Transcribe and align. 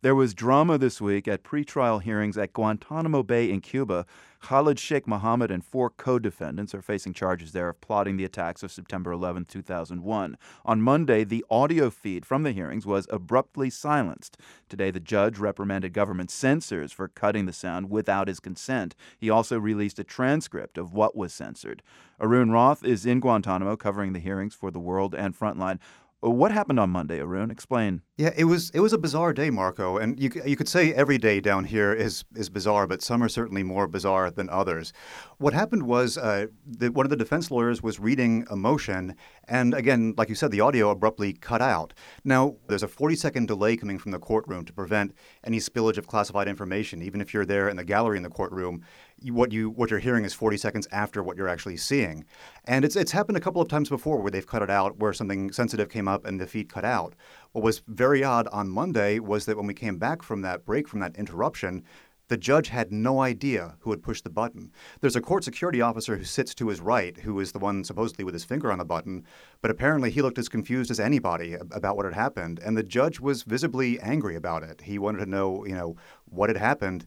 There 0.00 0.14
was 0.14 0.32
drama 0.32 0.78
this 0.78 1.00
week 1.00 1.26
at 1.26 1.42
pretrial 1.42 2.00
hearings 2.00 2.38
at 2.38 2.52
Guantanamo 2.52 3.24
Bay 3.24 3.50
in 3.50 3.60
Cuba. 3.60 4.06
Khalid 4.40 4.78
Sheikh 4.78 5.08
Mohammed 5.08 5.50
and 5.50 5.64
four 5.64 5.90
co 5.90 6.20
defendants 6.20 6.72
are 6.72 6.80
facing 6.80 7.14
charges 7.14 7.50
there 7.50 7.68
of 7.68 7.80
plotting 7.80 8.16
the 8.16 8.24
attacks 8.24 8.62
of 8.62 8.70
September 8.70 9.10
11, 9.10 9.46
2001. 9.46 10.38
On 10.64 10.80
Monday, 10.80 11.24
the 11.24 11.44
audio 11.50 11.90
feed 11.90 12.24
from 12.24 12.44
the 12.44 12.52
hearings 12.52 12.86
was 12.86 13.08
abruptly 13.10 13.70
silenced. 13.70 14.36
Today, 14.68 14.92
the 14.92 15.00
judge 15.00 15.36
reprimanded 15.36 15.92
government 15.92 16.30
censors 16.30 16.92
for 16.92 17.08
cutting 17.08 17.46
the 17.46 17.52
sound 17.52 17.90
without 17.90 18.28
his 18.28 18.38
consent. 18.38 18.94
He 19.18 19.28
also 19.28 19.58
released 19.58 19.98
a 19.98 20.04
transcript 20.04 20.78
of 20.78 20.92
what 20.92 21.16
was 21.16 21.34
censored. 21.34 21.82
Arun 22.20 22.52
Rath 22.52 22.84
is 22.84 23.04
in 23.04 23.18
Guantanamo 23.18 23.74
covering 23.74 24.12
the 24.12 24.20
hearings 24.20 24.54
for 24.54 24.70
The 24.70 24.78
World 24.78 25.12
and 25.12 25.36
Frontline. 25.36 25.80
What 26.20 26.50
happened 26.50 26.80
on 26.80 26.90
Monday, 26.90 27.20
Arun? 27.20 27.48
Explain. 27.52 28.02
Yeah, 28.16 28.32
it 28.36 28.46
was 28.46 28.70
it 28.70 28.80
was 28.80 28.92
a 28.92 28.98
bizarre 28.98 29.32
day, 29.32 29.50
Marco, 29.50 29.98
and 29.98 30.18
you 30.18 30.28
you 30.44 30.56
could 30.56 30.66
say 30.66 30.92
every 30.92 31.16
day 31.16 31.38
down 31.38 31.62
here 31.62 31.92
is 31.92 32.24
is 32.34 32.50
bizarre, 32.50 32.88
but 32.88 33.02
some 33.02 33.22
are 33.22 33.28
certainly 33.28 33.62
more 33.62 33.86
bizarre 33.86 34.28
than 34.28 34.50
others. 34.50 34.92
What 35.36 35.52
happened 35.54 35.84
was 35.84 36.18
uh, 36.18 36.46
that 36.78 36.94
one 36.94 37.06
of 37.06 37.10
the 37.10 37.16
defense 37.16 37.52
lawyers 37.52 37.84
was 37.84 38.00
reading 38.00 38.44
a 38.50 38.56
motion, 38.56 39.14
and 39.46 39.74
again, 39.74 40.14
like 40.18 40.28
you 40.28 40.34
said, 40.34 40.50
the 40.50 40.60
audio 40.60 40.90
abruptly 40.90 41.34
cut 41.34 41.62
out. 41.62 41.94
Now, 42.24 42.56
there's 42.66 42.82
a 42.82 42.88
40 42.88 43.14
second 43.14 43.46
delay 43.46 43.76
coming 43.76 43.98
from 43.98 44.10
the 44.10 44.18
courtroom 44.18 44.64
to 44.64 44.72
prevent 44.72 45.14
any 45.44 45.58
spillage 45.58 45.98
of 45.98 46.08
classified 46.08 46.48
information. 46.48 47.00
Even 47.00 47.20
if 47.20 47.32
you're 47.32 47.46
there 47.46 47.68
in 47.68 47.76
the 47.76 47.84
gallery 47.84 48.16
in 48.16 48.24
the 48.24 48.28
courtroom, 48.28 48.82
what 49.24 49.52
you 49.52 49.70
what 49.70 49.90
you're 49.90 49.98
hearing 49.98 50.24
is 50.24 50.34
40 50.34 50.56
seconds 50.56 50.88
after 50.92 51.22
what 51.22 51.36
you're 51.36 51.48
actually 51.48 51.76
seeing, 51.76 52.24
and 52.64 52.84
it's 52.84 52.96
it's 52.96 53.12
happened 53.12 53.36
a 53.36 53.40
couple 53.40 53.60
of 53.60 53.68
times 53.68 53.88
before 53.88 54.20
where 54.20 54.30
they've 54.30 54.46
cut 54.46 54.62
it 54.62 54.70
out, 54.70 54.98
where 54.98 55.12
something 55.12 55.52
sensitive 55.52 55.88
came 55.88 56.08
up 56.08 56.24
and 56.24 56.40
the 56.40 56.46
feed 56.46 56.68
cut 56.68 56.84
out. 56.84 57.14
What 57.52 57.64
was 57.64 57.82
very 57.86 58.22
odd 58.22 58.46
on 58.48 58.68
Monday 58.68 59.18
was 59.18 59.46
that 59.46 59.56
when 59.56 59.66
we 59.66 59.74
came 59.74 59.98
back 59.98 60.22
from 60.22 60.42
that 60.42 60.64
break, 60.64 60.88
from 60.88 61.00
that 61.00 61.16
interruption, 61.16 61.84
the 62.28 62.36
judge 62.36 62.68
had 62.68 62.92
no 62.92 63.20
idea 63.20 63.76
who 63.80 63.90
had 63.90 64.02
pushed 64.02 64.24
the 64.24 64.30
button. 64.30 64.70
There's 65.00 65.16
a 65.16 65.20
court 65.20 65.44
security 65.44 65.80
officer 65.80 66.16
who 66.16 66.24
sits 66.24 66.54
to 66.56 66.68
his 66.68 66.80
right, 66.80 67.16
who 67.18 67.40
is 67.40 67.52
the 67.52 67.58
one 67.58 67.84
supposedly 67.84 68.24
with 68.24 68.34
his 68.34 68.44
finger 68.44 68.70
on 68.70 68.78
the 68.78 68.84
button, 68.84 69.24
but 69.62 69.70
apparently 69.70 70.10
he 70.10 70.22
looked 70.22 70.38
as 70.38 70.48
confused 70.48 70.90
as 70.90 71.00
anybody 71.00 71.54
about 71.54 71.96
what 71.96 72.04
had 72.04 72.14
happened, 72.14 72.60
and 72.64 72.76
the 72.76 72.82
judge 72.82 73.18
was 73.18 73.42
visibly 73.42 73.98
angry 74.00 74.36
about 74.36 74.62
it. 74.62 74.82
He 74.82 74.98
wanted 74.98 75.18
to 75.20 75.26
know, 75.26 75.64
you 75.64 75.74
know, 75.74 75.96
what 76.26 76.50
had 76.50 76.58
happened. 76.58 77.06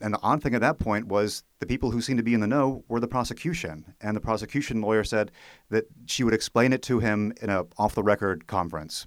And 0.00 0.14
the 0.14 0.22
odd 0.22 0.42
thing 0.42 0.54
at 0.54 0.60
that 0.60 0.78
point 0.78 1.06
was 1.06 1.42
the 1.60 1.66
people 1.66 1.90
who 1.90 2.00
seemed 2.00 2.18
to 2.18 2.22
be 2.22 2.34
in 2.34 2.40
the 2.40 2.46
know 2.46 2.84
were 2.88 3.00
the 3.00 3.08
prosecution. 3.08 3.94
And 4.00 4.16
the 4.16 4.20
prosecution 4.20 4.80
lawyer 4.80 5.04
said 5.04 5.30
that 5.70 5.86
she 6.06 6.24
would 6.24 6.34
explain 6.34 6.72
it 6.72 6.82
to 6.82 7.00
him 7.00 7.32
in 7.42 7.50
a 7.50 7.66
off 7.76 7.94
the 7.94 8.02
record 8.02 8.46
conference. 8.46 9.06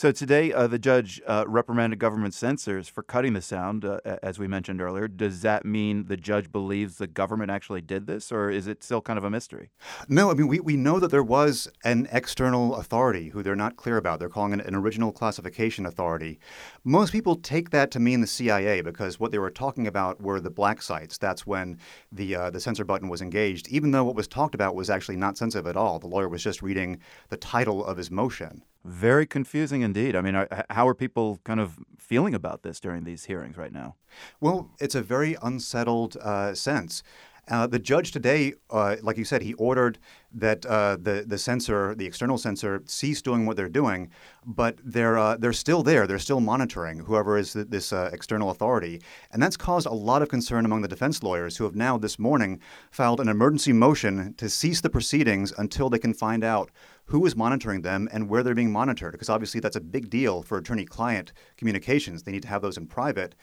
So 0.00 0.12
today, 0.12 0.50
uh, 0.50 0.66
the 0.66 0.78
judge 0.78 1.20
uh, 1.26 1.44
reprimanded 1.46 1.98
government 1.98 2.32
censors 2.32 2.88
for 2.88 3.02
cutting 3.02 3.34
the 3.34 3.42
sound, 3.42 3.84
uh, 3.84 4.00
as 4.22 4.38
we 4.38 4.48
mentioned 4.48 4.80
earlier. 4.80 5.06
Does 5.06 5.42
that 5.42 5.66
mean 5.66 6.06
the 6.06 6.16
judge 6.16 6.50
believes 6.50 6.96
the 6.96 7.06
government 7.06 7.50
actually 7.50 7.82
did 7.82 8.06
this, 8.06 8.32
or 8.32 8.48
is 8.48 8.66
it 8.66 8.82
still 8.82 9.02
kind 9.02 9.18
of 9.18 9.24
a 9.24 9.30
mystery? 9.30 9.68
No, 10.08 10.30
I 10.30 10.34
mean, 10.34 10.48
we, 10.48 10.58
we 10.58 10.74
know 10.74 11.00
that 11.00 11.10
there 11.10 11.22
was 11.22 11.68
an 11.84 12.08
external 12.12 12.76
authority 12.76 13.28
who 13.28 13.42
they're 13.42 13.54
not 13.54 13.76
clear 13.76 13.98
about. 13.98 14.20
They're 14.20 14.30
calling 14.30 14.58
it 14.58 14.64
an 14.64 14.74
original 14.74 15.12
classification 15.12 15.84
authority. 15.84 16.40
Most 16.82 17.12
people 17.12 17.36
take 17.36 17.68
that 17.68 17.90
to 17.90 18.00
mean 18.00 18.22
the 18.22 18.26
CIA 18.26 18.80
because 18.80 19.20
what 19.20 19.32
they 19.32 19.38
were 19.38 19.50
talking 19.50 19.86
about 19.86 20.18
were 20.18 20.40
the 20.40 20.48
black 20.48 20.80
sites. 20.80 21.18
That's 21.18 21.46
when 21.46 21.76
the, 22.10 22.34
uh, 22.36 22.48
the 22.48 22.60
censor 22.60 22.86
button 22.86 23.10
was 23.10 23.20
engaged, 23.20 23.68
even 23.68 23.90
though 23.90 24.04
what 24.04 24.16
was 24.16 24.28
talked 24.28 24.54
about 24.54 24.74
was 24.74 24.88
actually 24.88 25.16
not 25.16 25.36
sensitive 25.36 25.66
at 25.66 25.76
all. 25.76 25.98
The 25.98 26.06
lawyer 26.06 26.30
was 26.30 26.42
just 26.42 26.62
reading 26.62 27.00
the 27.28 27.36
title 27.36 27.84
of 27.84 27.98
his 27.98 28.10
motion. 28.10 28.62
Very 28.84 29.26
confusing 29.26 29.82
indeed. 29.82 30.16
I 30.16 30.22
mean, 30.22 30.34
are, 30.34 30.48
how 30.70 30.88
are 30.88 30.94
people 30.94 31.40
kind 31.44 31.60
of 31.60 31.78
feeling 31.98 32.34
about 32.34 32.62
this 32.62 32.80
during 32.80 33.04
these 33.04 33.24
hearings 33.24 33.56
right 33.56 33.72
now? 33.72 33.96
Well, 34.40 34.70
it's 34.80 34.94
a 34.94 35.02
very 35.02 35.36
unsettled 35.42 36.16
uh, 36.16 36.54
sense. 36.54 37.02
Uh, 37.50 37.66
the 37.66 37.78
judge 37.78 38.12
today, 38.12 38.54
uh, 38.70 38.96
like 39.02 39.16
you 39.16 39.24
said, 39.24 39.42
he 39.42 39.54
ordered 39.54 39.98
that 40.32 40.64
uh, 40.66 40.96
the 41.00 41.24
the 41.26 41.36
censor, 41.36 41.94
the 41.96 42.06
external 42.06 42.38
censor, 42.38 42.82
cease 42.86 43.20
doing 43.20 43.44
what 43.44 43.56
they're 43.56 43.68
doing, 43.68 44.08
but 44.46 44.78
they're 44.84 45.18
uh, 45.18 45.36
they're 45.36 45.52
still 45.52 45.82
there. 45.82 46.06
They're 46.06 46.20
still 46.20 46.40
monitoring 46.40 47.00
whoever 47.00 47.36
is 47.36 47.54
this 47.54 47.92
uh, 47.92 48.10
external 48.12 48.50
authority, 48.50 49.02
and 49.32 49.42
that's 49.42 49.56
caused 49.56 49.86
a 49.86 49.92
lot 49.92 50.22
of 50.22 50.28
concern 50.28 50.64
among 50.64 50.82
the 50.82 50.88
defense 50.88 51.22
lawyers 51.24 51.56
who 51.56 51.64
have 51.64 51.74
now 51.74 51.98
this 51.98 52.18
morning 52.18 52.60
filed 52.92 53.20
an 53.20 53.28
emergency 53.28 53.72
motion 53.72 54.34
to 54.34 54.48
cease 54.48 54.80
the 54.80 54.90
proceedings 54.90 55.52
until 55.58 55.90
they 55.90 55.98
can 55.98 56.14
find 56.14 56.44
out 56.44 56.70
who 57.10 57.26
is 57.26 57.34
monitoring 57.36 57.82
them 57.82 58.08
and 58.12 58.28
where 58.28 58.42
they're 58.42 58.54
being 58.54 58.72
monitored, 58.72 59.12
because 59.12 59.28
obviously 59.28 59.60
that's 59.60 59.76
a 59.76 59.80
big 59.80 60.08
deal 60.08 60.42
for 60.42 60.56
attorney-client 60.58 61.32
communications. 61.56 62.22
They 62.22 62.32
need 62.32 62.42
to 62.42 62.48
have 62.48 62.62
those 62.62 62.76
in 62.76 62.86
private. 62.86 63.34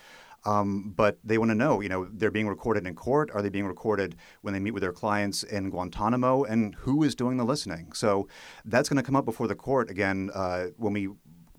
Um, 0.46 0.94
but 0.96 1.18
they 1.24 1.38
want 1.38 1.52
to 1.52 1.56
know, 1.56 1.82
you 1.82 1.90
know, 1.90 2.08
they're 2.10 2.32
being 2.32 2.48
recorded 2.48 2.88
in 2.88 2.96
court. 2.96 3.30
Are 3.32 3.42
they 3.42 3.50
being 3.50 3.66
recorded 3.66 4.16
when 4.42 4.54
they 4.54 4.60
meet 4.62 4.72
with 4.72 4.82
their 4.82 4.94
clients 4.94 5.44
in 5.44 5.70
Guantanamo? 5.70 6.46
And 6.46 6.76
who 6.76 7.04
is 7.04 7.16
doing 7.16 7.36
the 7.38 7.44
listening? 7.44 7.92
So 7.92 8.30
that's 8.64 8.88
going 8.88 8.98
to 8.98 9.04
come 9.04 9.16
up 9.18 9.26
before 9.26 9.48
the 9.48 9.56
court 9.56 9.90
again 9.90 10.30
uh, 10.34 10.68
when 10.78 10.94
we 10.94 11.10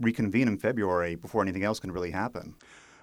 reconvene 0.00 0.48
in 0.48 0.58
February 0.58 1.16
before 1.16 1.42
anything 1.42 1.64
else 1.64 1.80
can 1.80 1.92
really 1.92 2.12
happen. 2.12 2.54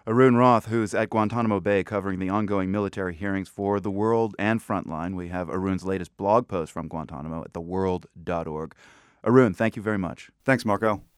Arun 0.07 0.37
Rath, 0.37 0.67
who's 0.67 0.93
at 0.93 1.09
Guantanamo 1.09 1.59
Bay 1.59 1.83
covering 1.83 2.19
the 2.19 2.29
ongoing 2.29 2.71
military 2.71 3.15
hearings 3.15 3.49
for 3.49 3.79
The 3.79 3.89
World 3.89 4.35
and 4.37 4.61
Frontline. 4.61 5.15
We 5.15 5.29
have 5.29 5.49
Arun's 5.49 5.83
latest 5.83 6.15
blog 6.15 6.47
post 6.47 6.71
from 6.71 6.87
Guantanamo 6.87 7.43
at 7.43 7.53
theworld.org. 7.53 8.75
Arun, 9.23 9.53
thank 9.55 9.75
you 9.75 9.81
very 9.81 9.97
much. 9.97 10.29
Thanks, 10.43 10.63
Marco. 10.63 11.01